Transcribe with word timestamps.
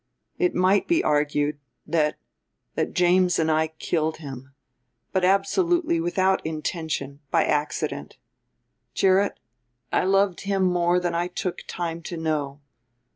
It 0.39 0.55
might 0.55 0.87
be 0.87 1.03
argued 1.03 1.59
that 1.85 2.15
that 2.73 2.95
James 2.95 3.37
and 3.37 3.51
I 3.51 3.67
killed 3.67 4.17
him, 4.17 4.51
but 5.11 5.23
absolutely 5.23 5.99
without 6.01 6.43
intention, 6.43 7.19
by 7.29 7.43
accident. 7.45 8.17
Gerrit, 8.95 9.39
I 9.91 10.05
loved 10.05 10.41
him 10.41 10.63
more 10.63 10.99
than 10.99 11.13
I 11.13 11.27
took 11.27 11.59
time 11.67 12.01
to 12.01 12.17
know. 12.17 12.61